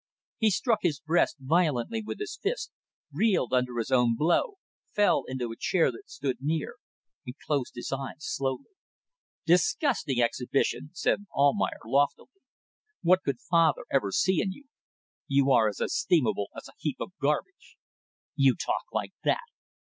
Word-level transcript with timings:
He 0.39 0.49
struck 0.49 0.79
his 0.81 0.99
breast 0.99 1.35
violently 1.39 2.01
with 2.03 2.17
his 2.19 2.39
fist, 2.41 2.71
reeled 3.13 3.53
under 3.53 3.77
his 3.77 3.91
own 3.91 4.15
blow, 4.17 4.55
fell 4.95 5.25
into 5.27 5.51
a 5.51 5.55
chair 5.55 5.91
that 5.91 6.09
stood 6.09 6.37
near 6.41 6.77
and 7.23 7.35
closed 7.45 7.73
his 7.75 7.91
eyes 7.95 8.15
slowly. 8.25 8.71
"Disgusting 9.45 10.19
exhibition," 10.19 10.89
said 10.95 11.27
Almayer, 11.35 11.77
loftily. 11.85 12.29
"What 13.03 13.21
could 13.21 13.41
father 13.41 13.85
ever 13.91 14.11
see 14.11 14.41
in 14.41 14.51
you? 14.53 14.65
You 15.27 15.51
are 15.51 15.67
as 15.67 15.79
estimable 15.79 16.47
as 16.57 16.67
a 16.67 16.73
heap 16.79 16.97
of 16.99 17.11
garbage." 17.21 17.77
"You 18.35 18.55
talk 18.55 18.85
like 18.91 19.13
that! 19.23 19.37